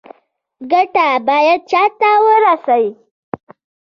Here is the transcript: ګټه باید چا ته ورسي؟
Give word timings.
ګټه 0.71 1.07
باید 1.27 1.59
چا 1.71 1.83
ته 1.99 2.09
ورسي؟ 2.25 2.85